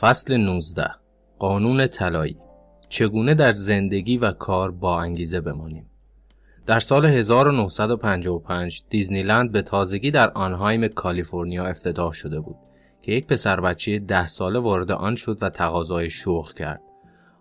[0.00, 0.90] فصل 19
[1.38, 2.38] قانون طلایی
[2.88, 5.90] چگونه در زندگی و کار با انگیزه بمانیم
[6.66, 12.56] در سال 1955 دیزنیلند به تازگی در آنهایم کالیفرنیا افتتاح شده بود
[13.02, 16.80] که یک پسر بچه ده ساله وارد آن شد و تقاضای شغل کرد.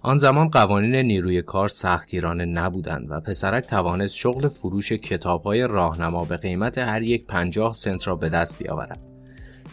[0.01, 6.38] آن زمان قوانین نیروی کار سختگیرانه نبودند و پسرک توانست شغل فروش کتابهای راهنما به
[6.38, 9.12] قیمت هر یک پنجاه سنت را به دست بیاورد.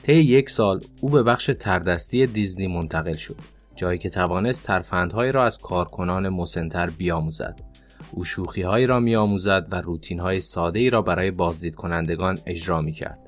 [0.03, 3.37] طی یک سال او به بخش تردستی دیزنی منتقل شد
[3.77, 7.71] جایی که توانست ترفندهایی را از کارکنان مسنتر بیاموزد
[8.13, 13.19] او شوخیهایی را میآموزد و روتینهای ساده ای را برای بازدید کنندگان اجرا می کرد.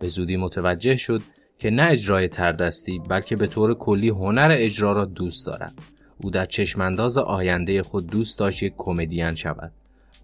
[0.00, 1.22] به زودی متوجه شد
[1.58, 5.74] که نه اجرای تردستی بلکه به طور کلی هنر اجرا را دوست دارد.
[6.22, 9.72] او در چشمانداز آینده خود دوست داشت یک کمدین شود.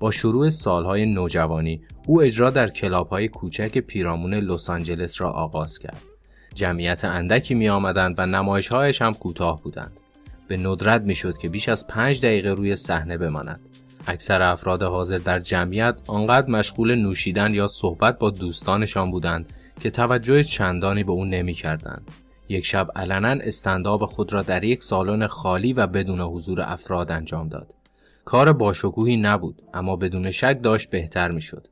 [0.00, 6.02] با شروع سالهای نوجوانی او اجرا در کلابهای کوچک پیرامون لس آنجلس را آغاز کرد.
[6.54, 10.00] جمعیت اندکی می آمدند و نمایشهایش هم کوتاه بودند.
[10.48, 13.60] به ندرت می شد که بیش از پنج دقیقه روی صحنه بماند.
[14.06, 20.42] اکثر افراد حاضر در جمعیت آنقدر مشغول نوشیدن یا صحبت با دوستانشان بودند که توجه
[20.42, 22.10] چندانی به او نمی کردند.
[22.48, 27.48] یک شب علنا استنداب خود را در یک سالن خالی و بدون حضور افراد انجام
[27.48, 27.79] داد.
[28.24, 31.66] کار باشکوهی نبود اما بدون شک داشت بهتر می شد.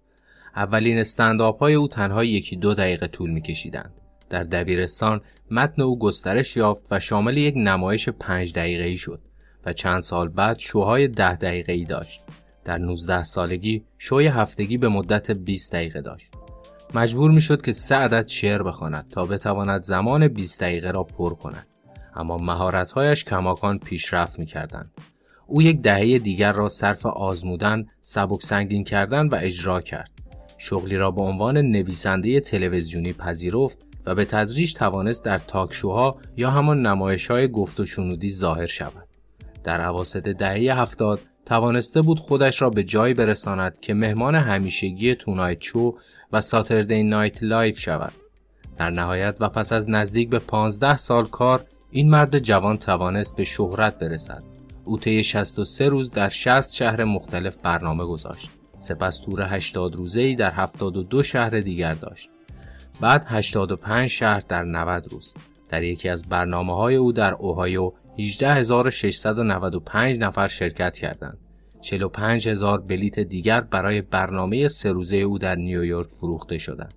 [0.56, 3.92] اولین استنداپ های او تنها یکی دو دقیقه طول می کشیدند.
[4.30, 9.20] در دبیرستان متن او گسترش یافت و شامل یک نمایش پنج دقیقه ای شد
[9.66, 12.22] و چند سال بعد شوهای ده دقیقه ای داشت.
[12.64, 16.34] در 19 سالگی شوی هفتگی به مدت 20 دقیقه داشت.
[16.94, 21.34] مجبور می شد که سه عدد شعر بخواند تا بتواند زمان 20 دقیقه را پر
[21.34, 21.66] کند.
[22.14, 24.90] اما مهارت‌هایش کماکان پیشرفت می کردند.
[25.50, 30.10] او یک دهه دیگر را صرف آزمودن، سبک سنگین کردن و اجرا کرد.
[30.58, 36.16] شغلی را به عنوان نویسنده تلویزیونی پذیرفت و به تدریج توانست در talk show ها
[36.36, 39.08] یا همان نمایش های گفت و شنودی ظاهر شود.
[39.64, 45.58] در اواسط دهه هفتاد توانسته بود خودش را به جایی برساند که مهمان همیشگی Tonight
[45.58, 45.94] Show
[46.32, 48.12] و Saturday Night Live شود.
[48.76, 53.44] در نهایت و پس از نزدیک به 15 سال کار این مرد جوان توانست به
[53.44, 54.57] شهرت برسد.
[54.88, 58.50] او طی 63 روز در 60 شهر مختلف برنامه گذاشت.
[58.78, 62.30] سپس تور 80 روزه ای در 72 شهر دیگر داشت.
[63.00, 65.34] بعد 85 شهر در 90 روز.
[65.68, 71.38] در یکی از برنامه های او در اوهایو 18695 نفر شرکت کردند.
[71.80, 76.94] 45 هزار بلیت دیگر برای برنامه سه روزه او در نیویورک فروخته شدند.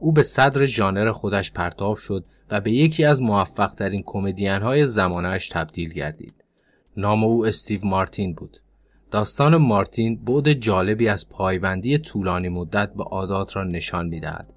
[0.00, 4.86] او به صدر ژانر خودش پرتاب شد و به یکی از موفق ترین کمدین های
[4.86, 6.43] زمانش تبدیل گردید.
[6.96, 8.58] نام او استیو مارتین بود.
[9.10, 14.52] داستان مارتین بود جالبی از پایبندی طولانی مدت به عادات را نشان می‌دهد.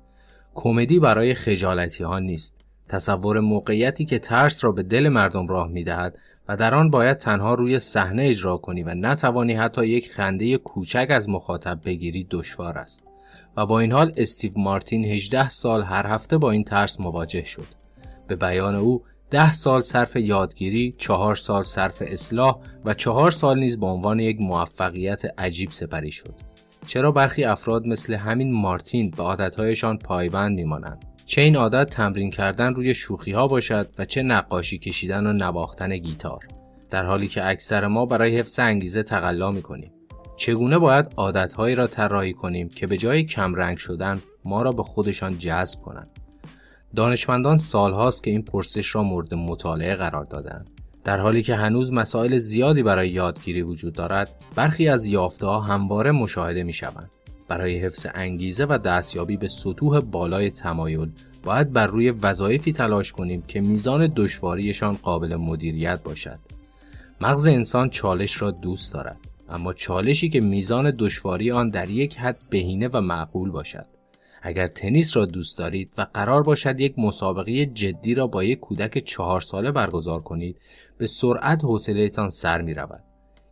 [0.55, 2.65] کمدی برای خجالتی ها نیست.
[2.89, 7.53] تصور موقعیتی که ترس را به دل مردم راه می‌دهد و در آن باید تنها
[7.53, 13.03] روی صحنه اجرا کنی و نتوانی حتی یک خنده کوچک از مخاطب بگیری دشوار است.
[13.57, 17.67] و با این حال استیو مارتین 18 سال هر هفته با این ترس مواجه شد.
[18.27, 23.79] به بیان او ده سال صرف یادگیری، چهار سال صرف اصلاح و چهار سال نیز
[23.79, 26.35] به عنوان یک موفقیت عجیب سپری شد.
[26.85, 32.73] چرا برخی افراد مثل همین مارتین به عادتهایشان پایبند میمانند؟ چه این عادت تمرین کردن
[32.73, 36.47] روی شوخی ها باشد و چه نقاشی کشیدن و نواختن گیتار
[36.89, 39.91] در حالی که اکثر ما برای حفظ انگیزه تقلا می کنیم
[40.37, 45.37] چگونه باید عادتهایی را طراحی کنیم که به جای کمرنگ شدن ما را به خودشان
[45.37, 46.16] جذب کنند
[46.95, 50.69] دانشمندان سالهاست که این پرسش را مورد مطالعه قرار دادند
[51.03, 56.11] در حالی که هنوز مسائل زیادی برای یادگیری وجود دارد برخی از یافته ها همواره
[56.11, 57.11] مشاهده می شوند
[57.47, 61.09] برای حفظ انگیزه و دستیابی به سطوح بالای تمایل
[61.43, 66.39] باید بر روی وظایفی تلاش کنیم که میزان دشواریشان قابل مدیریت باشد.
[67.21, 69.17] مغز انسان چالش را دوست دارد
[69.49, 73.85] اما چالشی که میزان دشواری آن در یک حد بهینه و معقول باشد.
[74.47, 78.97] اگر تنیس را دوست دارید و قرار باشد یک مسابقه جدی را با یک کودک
[78.97, 80.59] چهار ساله برگزار کنید
[80.97, 83.03] به سرعت حوصلهتان سر می رود.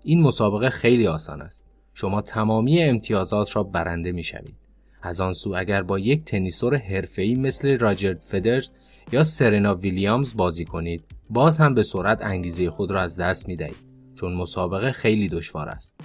[0.03, 1.65] این مسابقه خیلی آسان است.
[1.93, 4.55] شما تمامی امتیازات را برنده می شوید.
[5.01, 8.69] از آن سو اگر با یک تنیسور حرفه‌ای مثل راجر فدرز
[9.11, 13.55] یا سرنا ویلیامز بازی کنید باز هم به سرعت انگیزه خود را از دست می
[13.55, 15.99] دهید چون مسابقه خیلی دشوار است.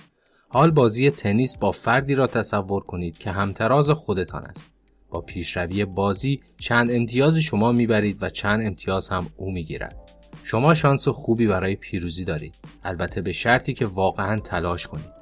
[0.48, 4.79] حال بازی تنیس با فردی را تصور کنید که همتراز خودتان است.
[5.10, 9.96] با پیشروی بازی چند امتیاز شما می‌برید و چند امتیاز هم او می‌گیرد.
[10.42, 12.54] شما شانس خوبی برای پیروزی دارید.
[12.84, 15.20] البته به شرطی که واقعا تلاش کنید.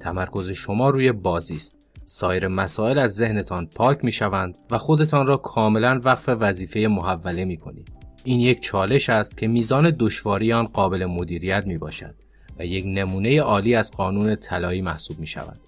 [0.00, 1.76] تمرکز شما روی بازی است.
[2.04, 7.56] سایر مسائل از ذهنتان پاک می شوند و خودتان را کاملا وقف وظیفه محوله می
[7.56, 7.88] کنید.
[8.24, 12.14] این یک چالش است که میزان دشواری آن قابل مدیریت می باشد
[12.58, 15.60] و یک نمونه عالی از قانون طلایی محسوب می شود.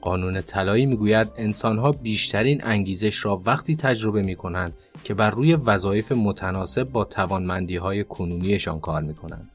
[0.00, 6.12] قانون طلایی می‌گوید انسانها بیشترین انگیزش را وقتی تجربه می کنند که بر روی وظایف
[6.12, 9.50] متناسب با توانمندی های کنونیشان کار می کنند.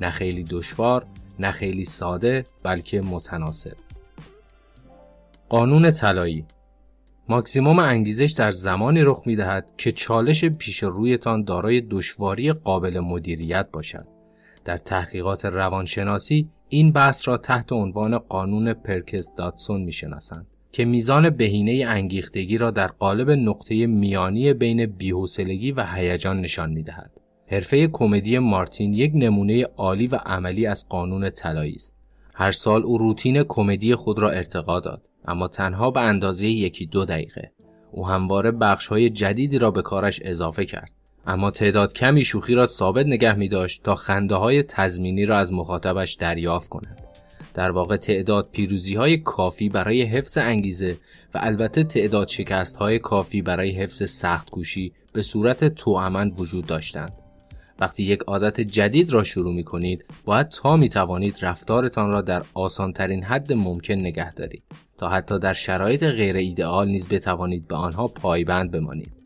[0.00, 1.06] نه خیلی دشوار،
[1.38, 3.76] نه خیلی ساده، بلکه متناسب.
[5.48, 6.44] قانون طلایی
[7.28, 13.68] ماکسیموم انگیزش در زمانی رخ می دهد که چالش پیش رویتان دارای دشواری قابل مدیریت
[13.72, 14.17] باشد.
[14.68, 21.30] در تحقیقات روانشناسی این بحث را تحت عنوان قانون پرکس داتسون می شناسند که میزان
[21.30, 27.20] بهینه انگیختگی را در قالب نقطه میانی بین بیحوصلگی و هیجان نشان می دهد.
[27.46, 31.96] حرفه کمدی مارتین یک نمونه عالی و عملی از قانون طلایی است.
[32.34, 37.04] هر سال او روتین کمدی خود را ارتقا داد اما تنها به اندازه یکی دو
[37.04, 37.52] دقیقه.
[37.92, 40.97] او همواره بخش های جدیدی را به کارش اضافه کرد.
[41.26, 45.52] اما تعداد کمی شوخی را ثابت نگه می داشت تا خنده های تزمینی را از
[45.52, 47.02] مخاطبش دریافت کند.
[47.54, 50.98] در واقع تعداد پیروزی های کافی برای حفظ انگیزه
[51.34, 57.12] و البته تعداد شکست های کافی برای حفظ سخت کوشی به صورت توامن وجود داشتند.
[57.80, 62.42] وقتی یک عادت جدید را شروع می کنید باید تا می توانید رفتارتان را در
[62.54, 64.62] آسانترین حد ممکن نگه دارید
[64.98, 69.17] تا حتی در شرایط غیر ایدئال نیز بتوانید به آنها پایبند بمانید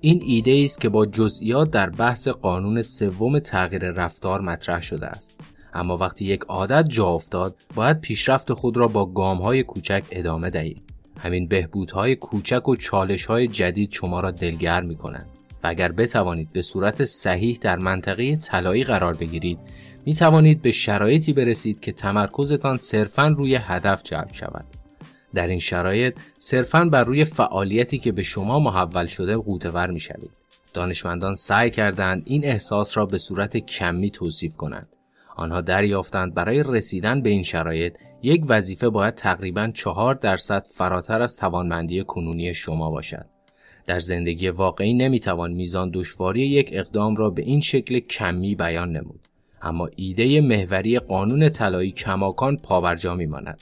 [0.00, 5.40] این ایده است که با جزئیات در بحث قانون سوم تغییر رفتار مطرح شده است.
[5.74, 10.50] اما وقتی یک عادت جا افتاد باید پیشرفت خود را با گام های کوچک ادامه
[10.50, 10.82] دهید.
[11.18, 15.26] همین بهبودهای کوچک و چالش های جدید شما را دلگرم می کنند
[15.64, 19.58] و اگر بتوانید به صورت صحیح در منطقه طلایی قرار بگیرید
[20.06, 24.77] می توانید به شرایطی برسید که تمرکزتان صرفا روی هدف جلب شود.
[25.34, 30.30] در این شرایط صرفا بر روی فعالیتی که به شما محول شده قوتور می شوید.
[30.74, 34.96] دانشمندان سعی کردند این احساس را به صورت کمی توصیف کنند.
[35.36, 41.36] آنها دریافتند برای رسیدن به این شرایط یک وظیفه باید تقریبا چهار درصد فراتر از
[41.36, 43.26] توانمندی کنونی شما باشد.
[43.86, 49.28] در زندگی واقعی نمی‌توان میزان دشواری یک اقدام را به این شکل کمی بیان نمود.
[49.62, 53.60] اما ایده محوری قانون طلایی کماکان پاورجا میماند.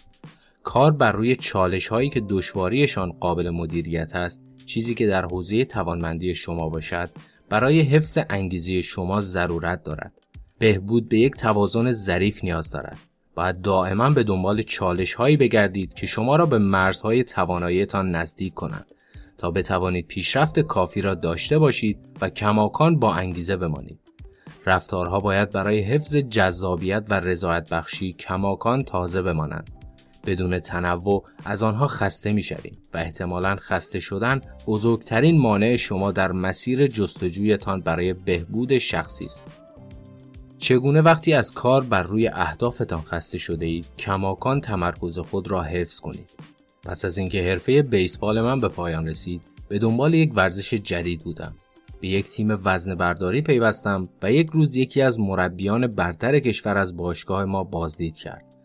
[0.66, 6.34] کار بر روی چالش هایی که دشواریشان قابل مدیریت است چیزی که در حوزه توانمندی
[6.34, 7.10] شما باشد
[7.48, 10.12] برای حفظ انگیزه شما ضرورت دارد.
[10.58, 12.98] بهبود به یک توازن ظریف نیاز دارد.
[13.34, 18.86] باید دائما به دنبال چالش هایی بگردید که شما را به مرزهای تواناییتان نزدیک کنند.
[19.38, 24.00] تا بتوانید پیشرفت کافی را داشته باشید و کماکان با انگیزه بمانید.
[24.66, 29.75] رفتارها باید برای حفظ جذابیت و رضایت بخشی کماکان تازه بمانند.
[30.26, 36.32] بدون تنوع از آنها خسته می شویم و احتمالا خسته شدن بزرگترین مانع شما در
[36.32, 39.44] مسیر جستجویتان برای بهبود شخصی است.
[40.58, 46.00] چگونه وقتی از کار بر روی اهدافتان خسته شده اید کماکان تمرکز خود را حفظ
[46.00, 46.30] کنید.
[46.82, 51.54] پس از اینکه حرفه بیسبال من به پایان رسید به دنبال یک ورزش جدید بودم.
[52.00, 56.96] به یک تیم وزن برداری پیوستم و یک روز یکی از مربیان برتر کشور از
[56.96, 58.55] باشگاه ما بازدید کرد.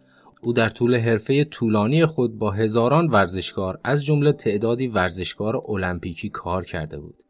[0.44, 6.66] او در طول حرفه طولانی خود با هزاران ورزشکار از جمله تعدادی ورزشکار المپیکی کار
[6.66, 7.24] کرده بود.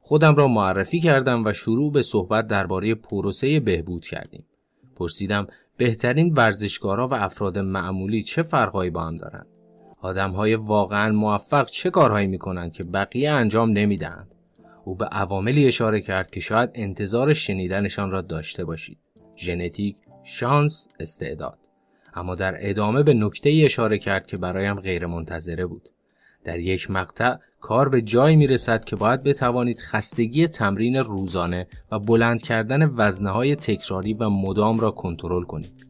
[0.00, 4.44] خودم را معرفی کردم و شروع به صحبت درباره پروسه بهبود کردیم.
[4.96, 5.46] پرسیدم
[5.76, 9.46] بهترین ورزشکارا و افراد معمولی چه فرقهایی با هم دارند؟
[10.34, 14.34] های واقعا موفق چه کارهایی می کنند که بقیه انجام نمی‌دهند؟
[14.84, 18.98] او به عواملی اشاره کرد که شاید انتظار شنیدنشان را داشته باشید.
[19.36, 21.67] ژنتیک، شانس، استعداد.
[22.18, 25.88] اما در ادامه به نکته ای اشاره کرد که برایم غیر منتظره بود.
[26.44, 31.98] در یک مقطع کار به جایی می رسد که باید بتوانید خستگی تمرین روزانه و
[31.98, 35.86] بلند کردن وزنه های تکراری و مدام را کنترل کنید.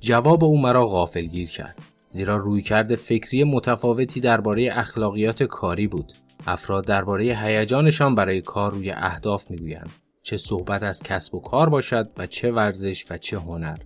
[0.00, 1.78] جواب او مرا غافلگیر کرد.
[2.10, 6.12] زیرا رویکرد فکری متفاوتی درباره اخلاقیات کاری بود.
[6.46, 9.90] افراد درباره هیجانشان برای کار روی اهداف می‌گویند.
[10.22, 13.76] چه صحبت از کسب و کار باشد و چه ورزش و چه هنر.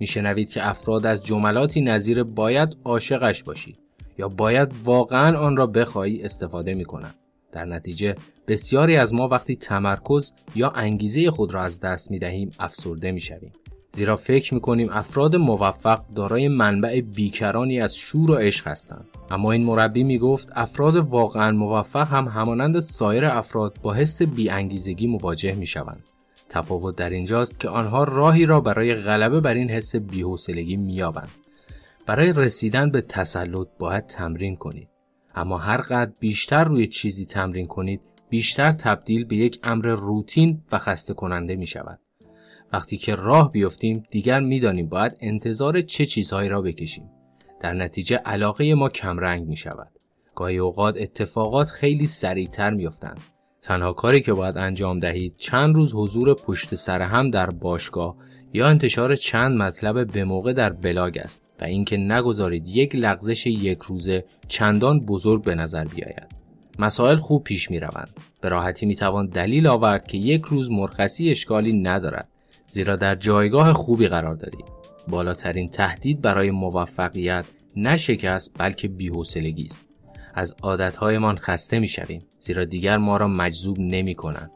[0.00, 3.76] میشنوید که افراد از جملاتی نظیر باید عاشقش باشی
[4.18, 7.14] یا باید واقعا آن را بخواهی استفاده می‌کنند.
[7.52, 8.14] در نتیجه
[8.48, 13.20] بسیاری از ما وقتی تمرکز یا انگیزه خود را از دست می دهیم افسرده می
[13.20, 13.52] شویم.
[13.92, 19.06] زیرا فکر می کنیم افراد موفق دارای منبع بیکرانی از شور و عشق هستند.
[19.30, 25.06] اما این مربی می گفت افراد واقعا موفق هم همانند سایر افراد با حس بیانگیزگی
[25.06, 26.08] مواجه می شوند.
[26.48, 31.30] تفاوت در اینجاست که آنها راهی را برای غلبه بر این حس بی‌حوصلگی مییابند.
[32.06, 34.88] برای رسیدن به تسلط باید تمرین کنید.
[35.34, 40.78] اما هر قدر بیشتر روی چیزی تمرین کنید بیشتر تبدیل به یک امر روتین و
[40.78, 42.00] خسته کننده می شود.
[42.72, 47.10] وقتی که راه بیفتیم دیگر می‌دانیم باید انتظار چه چیزهایی را بکشیم.
[47.60, 49.90] در نتیجه علاقه ما کمرنگ می شود.
[50.34, 53.20] گاهی اوقات اتفاقات خیلی سریعتر میافتند.
[53.62, 58.16] تنها کاری که باید انجام دهید چند روز حضور پشت سر هم در باشگاه
[58.52, 63.78] یا انتشار چند مطلب به موقع در بلاگ است و اینکه نگذارید یک لغزش یک
[63.78, 66.38] روزه چندان بزرگ به نظر بیاید.
[66.78, 68.10] مسائل خوب پیش می روند.
[68.40, 72.28] به راحتی می توان دلیل آورد که یک روز مرخصی اشکالی ندارد
[72.70, 74.64] زیرا در جایگاه خوبی قرار دارید.
[75.08, 77.44] بالاترین تهدید برای موفقیت
[77.76, 79.87] نه شکست بلکه بی‌حوصلگی است.
[80.38, 84.50] از عادتهایمان خسته می شویم زیرا دیگر ما را مجذوب نمی کنند.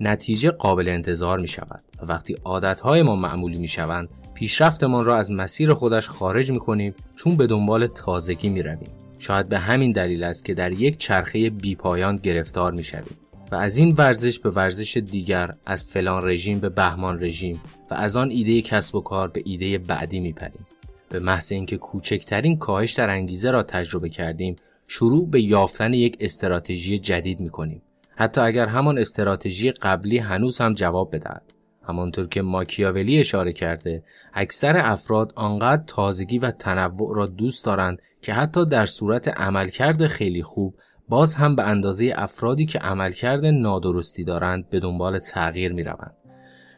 [0.00, 5.30] نتیجه قابل انتظار می شود و وقتی عادتهای ما معمولی می شوند پیشرفتمان را از
[5.30, 8.90] مسیر خودش خارج می کنیم چون به دنبال تازگی می رویم.
[9.18, 13.16] شاید به همین دلیل است که در یک چرخه بیپایان گرفتار می شویم.
[13.52, 18.16] و از این ورزش به ورزش دیگر از فلان رژیم به بهمان رژیم و از
[18.16, 20.66] آن ایده کسب و کار به ایده بعدی میپریم
[21.08, 24.56] به محض اینکه کوچکترین کاهش در انگیزه را تجربه کردیم
[24.88, 27.82] شروع به یافتن یک استراتژی جدید می‌کنیم
[28.16, 31.52] حتی اگر همان استراتژی قبلی هنوز هم جواب بدهد
[31.88, 38.32] همانطور که ماکیاولی اشاره کرده اکثر افراد آنقدر تازگی و تنوع را دوست دارند که
[38.32, 40.74] حتی در صورت عملکرد خیلی خوب
[41.08, 46.23] باز هم به اندازه افرادی که عملکرد نادرستی دارند به دنبال تغییر می روند.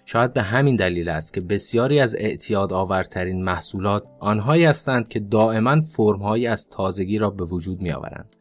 [0.08, 5.80] شاید به همین دلیل است که بسیاری از اعتیاد آورترین محصولات آنهایی هستند که دائما
[5.80, 8.36] فرمهایی از تازگی را به وجود می آورند.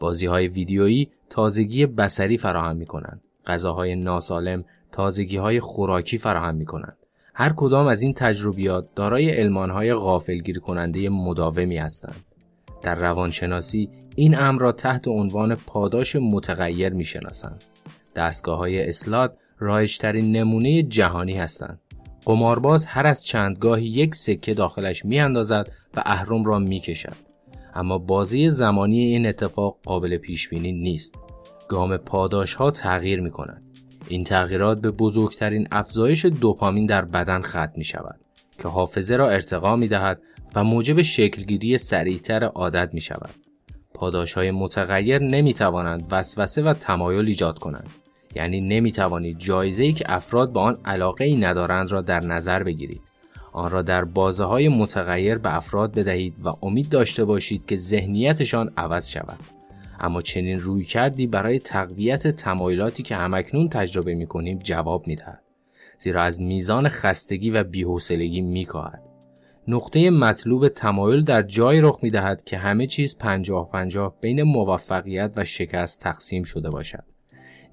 [0.00, 3.22] بازی های ویدیویی تازگی بسری فراهم می کنند.
[3.46, 6.96] غذاهای ناسالم تازگی های خوراکی فراهم می کنند.
[7.34, 12.24] هر کدام از این تجربیات دارای المانهای غافلگیر کننده مداومی هستند.
[12.82, 17.64] در روانشناسی این امر را تحت عنوان پاداش متغیر می شناسند.
[18.16, 18.88] دستگاه های
[19.64, 21.80] رایجترین نمونه جهانی هستند.
[22.24, 27.16] قمارباز هر از چندگاهی یک سکه داخلش می اندازد و اهرم را می کشد.
[27.74, 31.14] اما بازی زمانی این اتفاق قابل پیش بینی نیست.
[31.68, 33.62] گام پاداش ها تغییر می کند.
[34.08, 38.20] این تغییرات به بزرگترین افزایش دوپامین در بدن ختم می شود
[38.58, 40.22] که حافظه را ارتقا می دهد
[40.54, 43.34] و موجب شکلگیری سریعتر عادت می شود.
[43.94, 47.90] پاداش های متغیر نمی توانند وسوسه و تمایل ایجاد کنند.
[48.34, 52.62] یعنی نمی توانید جایزه ای که افراد به آن علاقه ای ندارند را در نظر
[52.62, 53.00] بگیرید.
[53.52, 58.72] آن را در بازه های متغیر به افراد بدهید و امید داشته باشید که ذهنیتشان
[58.76, 59.38] عوض شود.
[60.00, 65.42] اما چنین روی کردی برای تقویت تمایلاتی که همکنون تجربه می کنیم جواب می دهد.
[65.98, 69.02] زیرا از میزان خستگی و بیحوصلگی می کاهد.
[69.68, 75.32] نقطه مطلوب تمایل در جای رخ می دهد که همه چیز پنجاه پنجاه بین موفقیت
[75.36, 77.13] و شکست تقسیم شده باشد.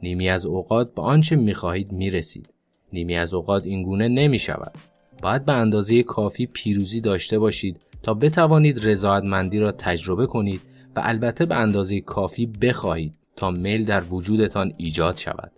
[0.03, 2.53] نیمی از اوقات به آنچه می خواهید می رسید.
[2.93, 4.73] نیمی از اوقات این گونه نمی شود.
[5.21, 10.61] باید به اندازه کافی پیروزی داشته باشید تا بتوانید رضایتمندی را تجربه کنید
[10.95, 15.51] و البته به اندازه کافی بخواهید تا میل در وجودتان ایجاد شود.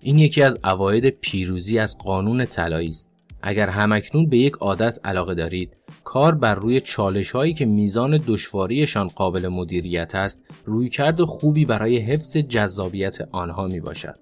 [0.00, 3.13] این یکی از اواید پیروزی از قانون طلایی است.
[3.46, 9.08] اگر همکنون به یک عادت علاقه دارید کار بر روی چالش هایی که میزان دشواریشان
[9.08, 14.18] قابل مدیریت است رویکرد خوبی برای حفظ جذابیت آنها می باشد.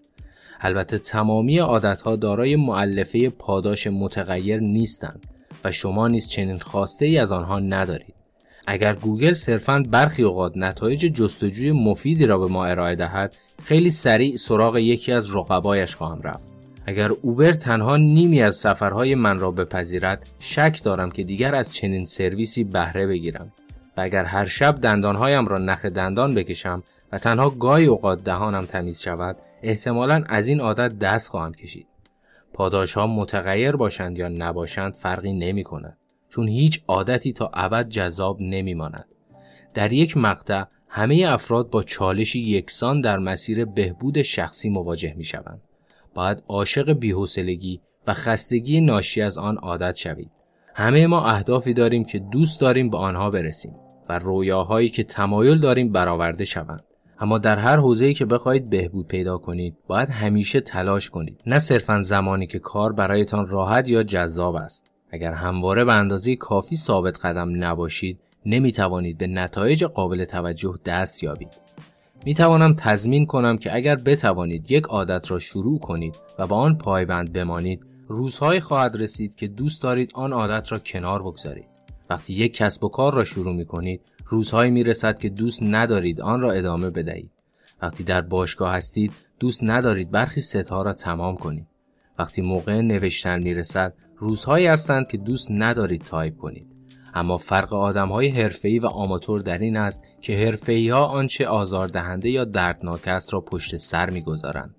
[0.61, 5.26] البته تمامی عادت ها دارای معلفه پاداش متغیر نیستند
[5.64, 8.14] و شما نیز چنین خواسته ای از آنها ندارید.
[8.67, 14.37] اگر گوگل صرفاً برخی اوقات نتایج جستجوی مفیدی را به ما ارائه دهد خیلی سریع
[14.37, 16.52] سراغ یکی از رقبایش خواهم رفت.
[16.87, 22.05] اگر اوبر تنها نیمی از سفرهای من را بپذیرد شک دارم که دیگر از چنین
[22.05, 23.53] سرویسی بهره بگیرم
[23.97, 29.01] و اگر هر شب دندانهایم را نخ دندان بکشم و تنها گاهی اوقات دهانم تمیز
[29.01, 31.87] شود احتمالا از این عادت دست خواهم کشید
[32.53, 35.99] پاداش ها متغیر باشند یا نباشند فرقی نمی کند
[36.29, 39.05] چون هیچ عادتی تا ابد جذاب نمی ماند.
[39.75, 45.61] در یک مقطع همه افراد با چالشی یکسان در مسیر بهبود شخصی مواجه می شوند.
[46.14, 50.31] باید عاشق بیحوصلگی و خستگی ناشی از آن عادت شوید.
[50.75, 53.75] همه ما اهدافی داریم که دوست داریم به آنها برسیم
[54.09, 56.83] و رویاهایی که تمایل داریم برآورده شوند.
[57.23, 62.02] اما در هر حوزه‌ای که بخواهید بهبود پیدا کنید باید همیشه تلاش کنید نه صرفا
[62.02, 67.64] زمانی که کار برایتان راحت یا جذاب است اگر همواره به اندازه کافی ثابت قدم
[67.64, 71.62] نباشید نمی توانید به نتایج قابل توجه دست یابید
[72.25, 76.79] می توانم تضمین کنم که اگر بتوانید یک عادت را شروع کنید و به آن
[76.79, 81.69] پایبند بمانید روزهایی خواهد رسید که دوست دارید آن عادت را کنار بگذارید.
[82.11, 86.21] وقتی یک کسب و کار را شروع می کنید روزهایی می رسد که دوست ندارید
[86.21, 87.31] آن را ادامه بدهید.
[87.83, 91.67] وقتی در باشگاه هستید دوست ندارید برخی ستها را تمام کنید.
[92.19, 96.72] وقتی موقع نوشتن می‌رسد روزهایی هستند که دوست ندارید تایپ کنید.
[97.14, 102.31] اما فرق آدم های حرفه‌ای و آماتور در این است که حرفه‌ای ها آنچه آزاردهنده
[102.31, 104.75] یا دردناک است را پشت سر می‌گذارند.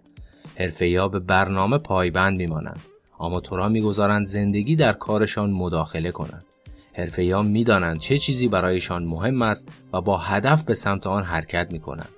[0.55, 2.79] حرفه‌ای ها به برنامه پایبند میمانند.
[3.17, 6.45] آماتورها می‌گذارند زندگی در کارشان مداخله کنند.
[6.93, 11.67] حرفه‌ای ها می‌دانند چه چیزی برایشان مهم است و با هدف به سمت آن حرکت
[11.71, 12.09] می‌کنند.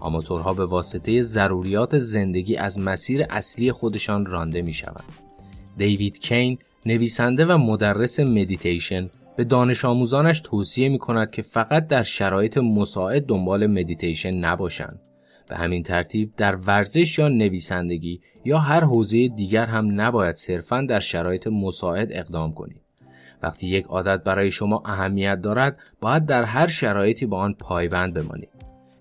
[0.00, 5.04] آماتورها به واسطه ضروریات زندگی از مسیر اصلی خودشان رانده می شوند.
[5.76, 12.02] دیوید کین نویسنده و مدرس مدیتیشن به دانش آموزانش توصیه می کند که فقط در
[12.02, 15.00] شرایط مساعد دنبال مدیتیشن نباشند.
[15.48, 21.00] به همین ترتیب در ورزش یا نویسندگی یا هر حوزه دیگر هم نباید صرفا در
[21.00, 22.80] شرایط مساعد اقدام کنید.
[23.42, 28.48] وقتی یک عادت برای شما اهمیت دارد باید در هر شرایطی به آن پایبند بمانید.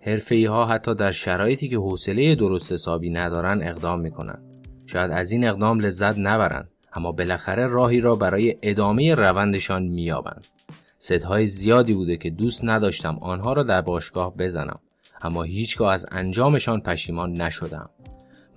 [0.02, 4.44] حرفه ها حتی در شرایطی که حوصله درست حسابی ندارن اقدام می‌کنند.
[4.86, 10.48] شاید از این اقدام لذت نبرند اما بالاخره راهی را برای ادامه روندشان مییابند.
[10.98, 14.80] ستهای زیادی بوده که دوست نداشتم آنها را در باشگاه بزنم
[15.22, 17.90] اما هیچگاه از انجامشان پشیمان نشدم.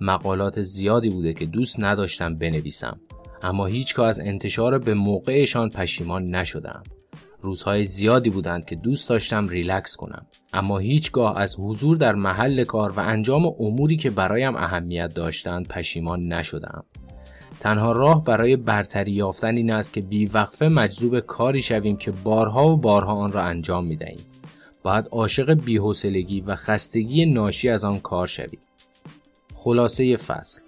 [0.01, 2.99] مقالات زیادی بوده که دوست نداشتم بنویسم
[3.41, 6.83] اما هیچگاه از انتشار به موقعشان پشیمان نشدم.
[7.41, 12.91] روزهای زیادی بودند که دوست داشتم ریلکس کنم اما هیچگاه از حضور در محل کار
[12.91, 16.85] و انجام اموری که برایم اهمیت داشتند پشیمان نشدم
[17.59, 22.77] تنها راه برای برتری یافتن این است که بیوقفه مجذوب کاری شویم که بارها و
[22.77, 24.25] بارها آن را انجام می دهیم.
[24.83, 28.59] باید عاشق بیحوصلگی و خستگی ناشی از آن کار شوید.
[29.55, 30.61] خلاصه فصل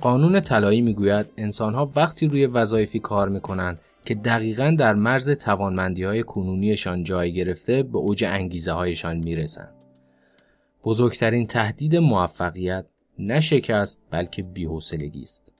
[0.00, 6.22] قانون طلایی می‌گوید انسانها وقتی روی وظایفی کار می‌کنند که دقیقا در مرز توانمندی های
[6.22, 9.74] کنونیشان جای گرفته به اوج انگیزه هایشان می‌رسند.
[10.84, 12.86] بزرگترین تهدید موفقیت
[13.18, 15.51] نه شکست بلکه بیحوصلگی است.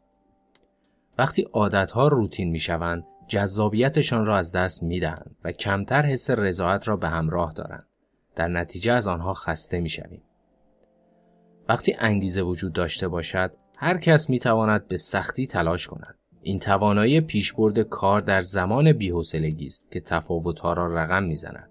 [1.23, 7.09] وقتی عادتها روتین می‌شوند جذابیتشان را از دست می‌دهند و کمتر حس رضایت را به
[7.09, 7.87] همراه دارند.
[8.37, 10.23] در نتیجه از آنها خسته می‌شویم.
[11.69, 16.15] وقتی انگیزه وجود داشته باشد هر کس می تواند به سختی تلاش کند.
[16.43, 21.71] این توانایی پیشبرد کار در زمان بی‌حوصلگی است که تفاوت‌ها را رقم می‌زند.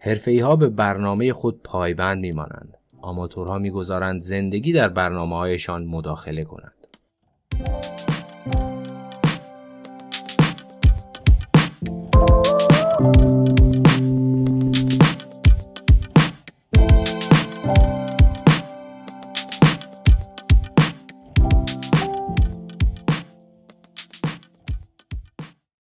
[0.00, 2.74] حرفه‌ای ها به برنامه خود پایبند می‌مانند.
[3.00, 6.44] آماتورها می‌گذارند زندگی در برنامه‌هایشان مداخله
[13.12, 13.35] کنند.